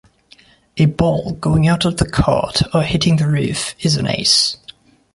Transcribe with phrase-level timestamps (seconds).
[0.77, 4.57] A ball going out of the court or hitting the roof is an ace.